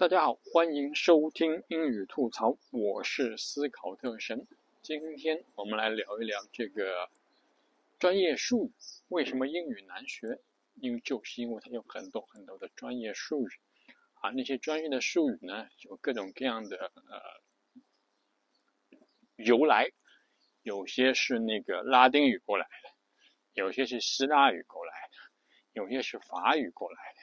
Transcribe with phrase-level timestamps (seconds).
[0.00, 4.46] 大家好，欢迎收听英语吐槽，我是思考特神。
[4.80, 7.10] 今天我们来聊一聊这个
[7.98, 8.72] 专业术语。
[9.08, 10.38] 为什么英语难学？
[10.76, 13.50] 因为就是因为它有很多很多的专业术语
[14.14, 14.30] 啊。
[14.30, 17.20] 那些专业的术语呢，有各种各样的呃
[19.36, 19.90] 由来。
[20.62, 22.90] 有些是那个拉丁语过来的，
[23.52, 25.16] 有些是希腊语过来的，
[25.74, 27.20] 有些是法语过来的，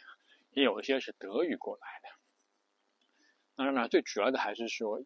[0.51, 2.09] 也有些是德语过来的。
[3.57, 5.01] 当然了，最主要的还是说，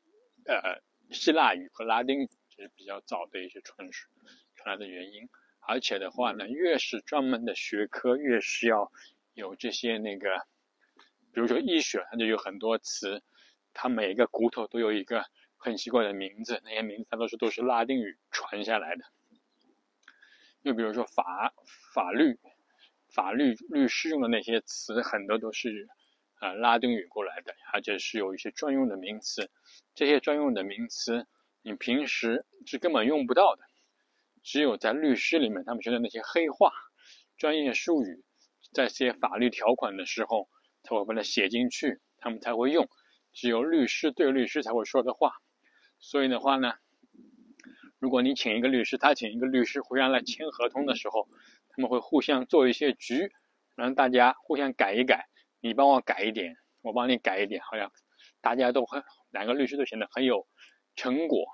[0.46, 3.90] 呃，希腊语和拉丁语是比较早的一些传
[4.56, 5.30] 传来的原因。
[5.62, 8.92] 而且的话呢，越是专门的学科，越是要
[9.34, 10.28] 有这些那个，
[11.32, 13.24] 比如说医学，它就有很多词，
[13.74, 15.24] 它每一个骨头都有一个
[15.56, 19.06] 很奇怪的名字，那些名字它都是都是拉丁语传下来的。
[20.64, 21.54] 又比如说法
[21.94, 22.38] 法律，
[23.08, 25.88] 法律律师用的那些词，很多都是。
[26.42, 29.52] 啊，拉丁语过来的，而且是有一些专用的名词。
[29.94, 31.28] 这些专用的名词，
[31.62, 33.62] 你平时是根本用不到的。
[34.42, 36.72] 只有在律师里面，他们学的那些黑话、
[37.38, 38.24] 专业术语，
[38.74, 40.50] 在写法律条款的时候，
[40.82, 42.90] 才会把它写进去，他们才会用。
[43.34, 45.34] 只有律师对律师才会说的话。
[46.00, 46.74] 所以的话呢，
[48.00, 51.30] 如果你请一个律师，他请一个律师互相来签合同的时候，
[51.70, 53.32] 他们会互相做一些局，
[53.76, 55.28] 让大家互相改一改。
[55.62, 57.92] 你帮我改一点，我帮你改一点，好像
[58.42, 60.48] 大家都很两个律师都显得很有
[60.96, 61.48] 成果，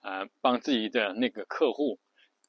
[0.00, 2.00] 啊，帮自己的那个客户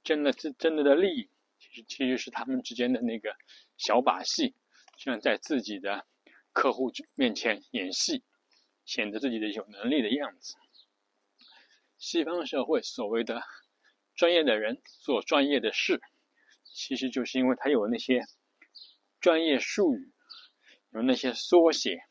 [0.04, 3.36] 争了真真的的利益，其实其实是他们之间的那个
[3.78, 4.56] 小把戏，
[4.98, 6.08] 像在自己的
[6.54, 8.24] 客户面前演戏，
[8.86, 10.56] 显得自己的有能力的样子。
[11.98, 13.44] 西方社会所谓的
[14.16, 16.02] 专业的人做专业的事，
[16.64, 18.24] 其实就是因为他有那些
[19.20, 20.14] 专业术语。
[20.92, 22.04] 有那些缩写，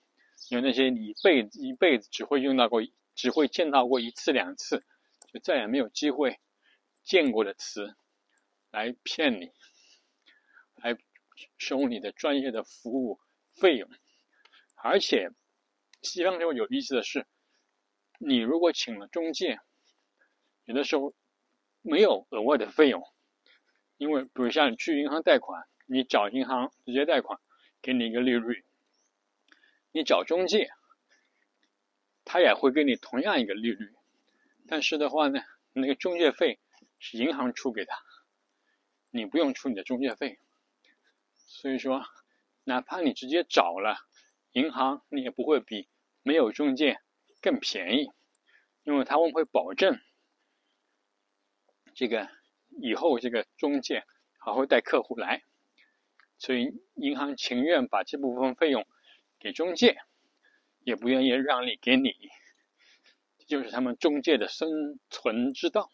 [0.49, 2.83] 有那些你一辈子一辈子只会用到过，
[3.15, 4.85] 只会见到过一次两次，
[5.33, 6.41] 就再也没有机会
[7.05, 7.95] 见过的词，
[8.71, 9.51] 来骗你，
[10.77, 10.97] 来
[11.59, 13.21] 收你的专业的服务
[13.55, 13.91] 费用。
[14.83, 15.29] 而且，
[16.01, 17.27] 西方就有意思的是，
[18.19, 19.61] 你如果请了中介，
[20.65, 21.15] 有的时候
[21.83, 23.03] 没有额外的费用，
[23.99, 27.39] 因为比如像你去银行贷款，你找银行直接贷款，
[27.83, 28.65] 给你一个利率。
[29.93, 30.71] 你找中介，
[32.25, 33.93] 他也会给你同样一个利率，
[34.69, 35.41] 但是的话呢，
[35.73, 36.61] 那个中介费
[36.99, 37.97] 是银行出给他，
[39.11, 40.39] 你不用出你的中介费。
[41.37, 42.05] 所以说，
[42.63, 43.97] 哪怕你直接找了
[44.53, 45.89] 银行，你也不会比
[46.23, 47.01] 没有中介
[47.41, 48.11] 更便宜，
[48.85, 50.01] 因为他们会保证
[51.95, 52.29] 这个
[52.81, 54.05] 以后这个中介
[54.39, 55.43] 还会带客户来，
[56.39, 58.87] 所以银行情愿把这部分费用。
[59.41, 59.97] 给中介，
[60.85, 62.13] 也不愿意让利给你，
[63.39, 64.69] 这就是他们中介的生
[65.09, 65.91] 存之道。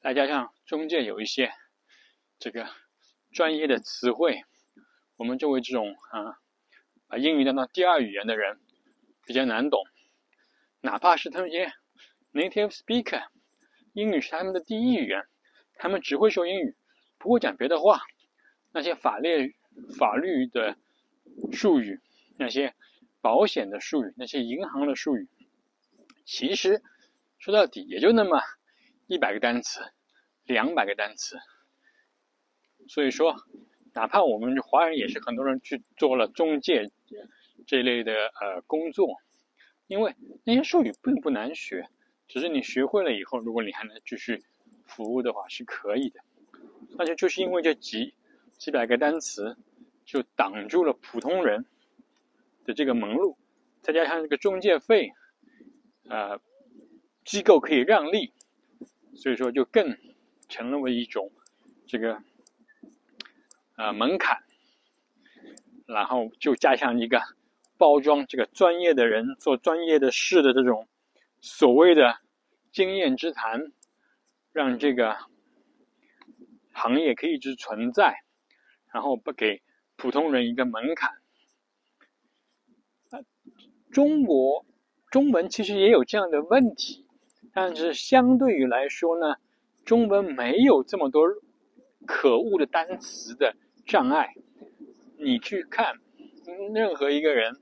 [0.00, 1.52] 再加上中介有一些
[2.38, 2.68] 这个
[3.32, 4.42] 专业的词汇，
[5.16, 6.38] 我们作为这种啊
[7.06, 8.58] 把英语当做第二语言的人
[9.24, 9.80] 比较难懂。
[10.80, 11.72] 哪怕是他们些
[12.32, 13.28] native speaker，
[13.92, 15.24] 英语是他们的第一语言，
[15.74, 16.76] 他们只会说英语，
[17.18, 18.00] 不会讲别的话。
[18.72, 19.54] 那些法律
[19.96, 20.76] 法律的
[21.52, 22.00] 术语。
[22.36, 22.74] 那些
[23.20, 25.28] 保险的术语，那些银行的术语，
[26.24, 26.82] 其实
[27.38, 28.40] 说到底也就那么
[29.06, 29.80] 一百个单词、
[30.44, 31.38] 两百个单词。
[32.88, 33.34] 所以说，
[33.94, 36.90] 哪怕我们华人也是很多人去做了中介
[37.66, 39.20] 这类的呃工作，
[39.88, 40.14] 因为
[40.44, 41.88] 那些术语并不难学，
[42.28, 44.44] 只是你学会了以后，如果你还能继续
[44.84, 46.20] 服务的话是可以的。
[46.98, 48.14] 那就就是因为这几
[48.56, 49.56] 几百个单词，
[50.04, 51.66] 就挡住了普通人。
[52.66, 53.38] 的这个门路，
[53.80, 55.12] 再加上这个中介费，
[56.08, 56.40] 呃，
[57.24, 58.34] 机构可以让利，
[59.14, 59.96] 所以说就更
[60.48, 61.32] 成为一种
[61.86, 62.20] 这个
[63.76, 64.42] 呃门槛，
[65.86, 67.22] 然后就加上一个
[67.78, 70.88] 包装这个专业的人做专业的事的这种
[71.40, 72.18] 所谓的
[72.72, 73.72] 经验之谈，
[74.52, 75.16] 让这个
[76.72, 78.24] 行业可以一直存在，
[78.92, 79.62] 然后不给
[79.96, 81.12] 普通人一个门槛。
[83.90, 84.64] 中国
[85.10, 87.06] 中文其实也有这样的问题，
[87.52, 89.36] 但是相对于来说呢，
[89.84, 91.26] 中文没有这么多
[92.06, 93.56] 可恶的单词的
[93.86, 94.34] 障碍。
[95.18, 95.94] 你去看
[96.74, 97.56] 任何一个人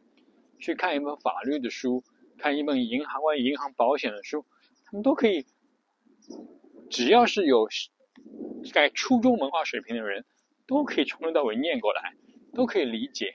[0.59, 2.03] 去看一本法律的书，
[2.37, 4.45] 看一本银行关于银行保险的书，
[4.85, 5.47] 他们都可以，
[6.91, 7.69] 只要是有
[8.73, 10.25] 在初中文化水平的人，
[10.67, 12.15] 都可以从头到尾念过来，
[12.55, 13.35] 都可以理解。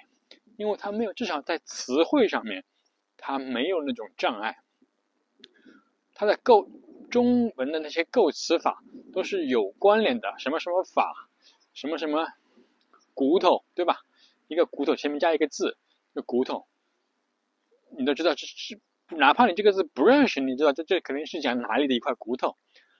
[0.57, 2.65] 因为他没有，至少在词汇上面，
[3.19, 4.57] 它没有那种障碍。
[6.13, 6.69] 它的构
[7.09, 8.83] 中文的那些构词法
[9.13, 11.29] 都是有关联的，什么什么法，
[11.73, 12.27] 什么什么
[13.13, 14.01] 骨头，对吧？
[14.47, 15.77] 一个骨头前面加一个字，
[16.13, 16.67] 个骨头，
[17.97, 18.79] 你都知道这是，
[19.09, 22.57] 哪怕你这个字不认识，你知道这这肯定是讲哪里的一块骨头。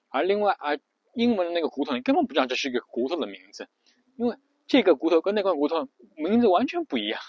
[0.07, 0.79] 而另外，而
[1.13, 3.67] 英文的那个骨头，你根本不知道这是一个骨头的名字，
[4.15, 7.19] 因为这个骨头跟那块骨头名字完全不一样，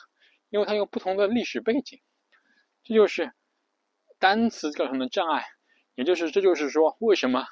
[0.50, 2.00] 因为它有不同的历史背景。
[2.82, 3.32] 这就是
[4.19, 5.44] 单词造成的障碍。
[5.97, 7.44] 也就是，这就是说，为什么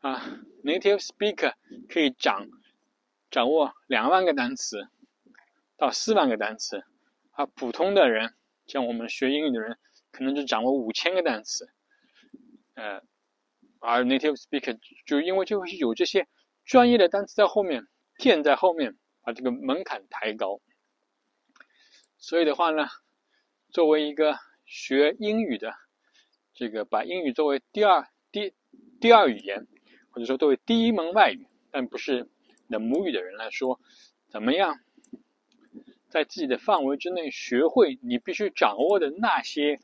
[0.00, 0.20] 啊
[0.64, 1.54] ，native speaker
[1.88, 2.48] 可以掌
[3.30, 4.88] 掌握两万个单词
[5.76, 6.82] 到四万个单词，
[7.30, 8.34] 而普通的人，
[8.66, 9.78] 像我们学英语的人，
[10.10, 11.72] 可能只掌握五千个单词，
[12.74, 13.02] 呃，
[13.78, 14.76] 而 native speaker
[15.06, 16.26] 就因为就是有这些
[16.64, 20.60] 专业的单词在后面垫在后面，把这个门槛抬高。
[22.16, 22.88] 所以的话呢，
[23.70, 24.36] 作为一个
[24.68, 25.74] 学英语的。
[26.54, 28.52] 这个把英语作为第二第
[29.00, 29.66] 第二语言，
[30.10, 32.28] 或者说作为第一门外语，但不是
[32.68, 33.80] 的母语的人来说，
[34.28, 34.80] 怎么样
[36.08, 39.78] 在自己的范围之内学会你必须掌握的那些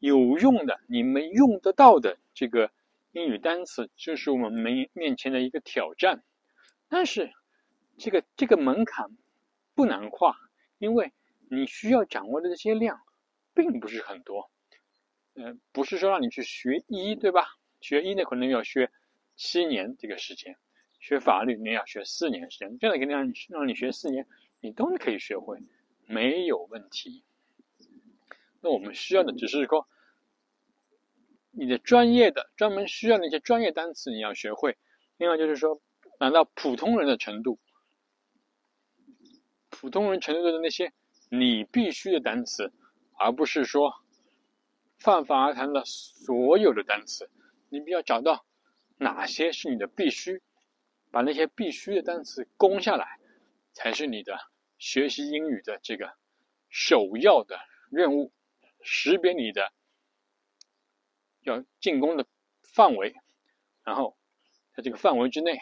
[0.00, 2.72] 有用的、你们用得到的这个
[3.12, 6.24] 英语单词，就是我们面面前的一个挑战。
[6.88, 7.32] 但是
[7.96, 9.16] 这个这个门槛
[9.76, 10.36] 不难跨，
[10.78, 11.12] 因为
[11.48, 13.00] 你需要掌握的这些量
[13.54, 14.50] 并不是很多。
[15.34, 17.46] 嗯，不是说让你去学医，对吧？
[17.80, 18.90] 学医呢，可能要学
[19.36, 20.54] 七年这个时间；
[21.00, 22.78] 学法律，你要学四年时间。
[22.78, 24.26] 这样肯定让你让你学四年，
[24.60, 25.58] 你都可以学会，
[26.06, 27.24] 没有问题。
[28.60, 29.86] 那我们需要的只是说，
[31.50, 34.76] 你的专业的、专门需要的一些专业单词你要学会。
[35.16, 35.80] 另外就是说，
[36.18, 37.58] 达到普通人的程度，
[39.68, 40.92] 普通人程度的那些
[41.28, 42.72] 你必须的单词，
[43.18, 43.94] 而不是说。
[44.96, 47.28] 泛泛而谈的所有的单词，
[47.68, 48.46] 你必须要找到
[48.96, 50.40] 哪些是你的必须，
[51.10, 53.18] 把那些必须的单词攻下来，
[53.74, 54.38] 才是你的
[54.78, 56.16] 学习英语的这个
[56.70, 57.58] 首要的
[57.90, 58.32] 任务。
[58.80, 59.72] 识别你的
[61.42, 62.26] 要进攻的
[62.62, 63.14] 范围，
[63.82, 64.16] 然后
[64.74, 65.58] 在这个范围之内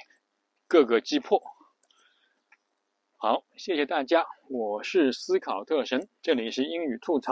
[0.69, 1.43] 各个击破。
[3.17, 7.31] 好，谢谢大家，我是思考特神，这里是英语吐槽。